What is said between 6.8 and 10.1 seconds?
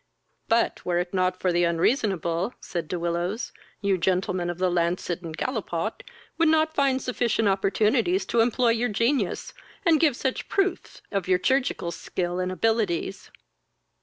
sufficient opportunities to employ your genius, and